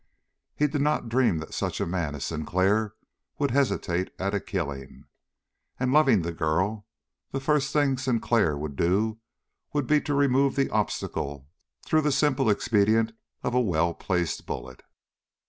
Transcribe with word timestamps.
He 0.55 0.65
did 0.65 0.81
not 0.81 1.09
dream 1.09 1.37
that 1.37 1.53
such 1.53 1.79
a 1.79 1.85
man 1.85 2.15
as 2.15 2.25
Sinclair 2.25 2.95
would 3.37 3.51
hesitate 3.51 4.11
at 4.17 4.33
a 4.33 4.39
killing. 4.39 5.05
And, 5.79 5.93
loving 5.93 6.23
the 6.23 6.31
girl, 6.33 6.87
the 7.29 7.39
first 7.39 7.71
thing 7.71 7.99
Sinclair 7.99 8.57
would 8.57 8.75
do 8.75 9.19
would 9.73 9.85
be 9.85 10.01
to 10.01 10.15
remove 10.15 10.55
the 10.55 10.71
obstacle 10.71 11.47
through 11.85 12.01
the 12.01 12.11
simple 12.11 12.49
expedient 12.49 13.13
of 13.43 13.53
a 13.53 13.61
well 13.61 13.93
placed 13.93 14.47
bullet. 14.47 14.81